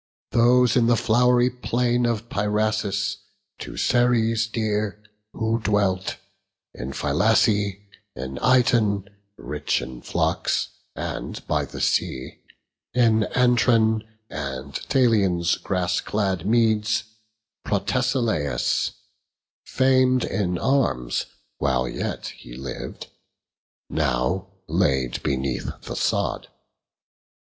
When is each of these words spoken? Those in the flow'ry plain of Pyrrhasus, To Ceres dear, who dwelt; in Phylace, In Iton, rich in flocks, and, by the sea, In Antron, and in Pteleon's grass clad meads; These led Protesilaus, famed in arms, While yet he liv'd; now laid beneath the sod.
Those 0.31 0.75
in 0.75 0.87
the 0.87 0.95
flow'ry 0.97 1.51
plain 1.51 2.07
of 2.07 2.27
Pyrrhasus, 2.27 3.17
To 3.59 3.77
Ceres 3.77 4.47
dear, 4.47 4.99
who 5.31 5.59
dwelt; 5.59 6.17
in 6.73 6.91
Phylace, 6.91 7.77
In 8.15 8.39
Iton, 8.41 9.07
rich 9.37 9.79
in 9.79 10.01
flocks, 10.01 10.69
and, 10.95 11.45
by 11.45 11.65
the 11.65 11.79
sea, 11.79 12.39
In 12.95 13.27
Antron, 13.35 14.01
and 14.27 14.65
in 14.75 14.83
Pteleon's 14.89 15.57
grass 15.57 16.01
clad 16.01 16.47
meads; 16.47 17.01
These 17.63 17.71
led 17.71 17.85
Protesilaus, 17.85 18.93
famed 19.67 20.23
in 20.23 20.57
arms, 20.57 21.27
While 21.59 21.87
yet 21.87 22.29
he 22.29 22.55
liv'd; 22.55 23.05
now 23.87 24.47
laid 24.67 25.21
beneath 25.21 25.69
the 25.83 25.95
sod. 25.95 26.47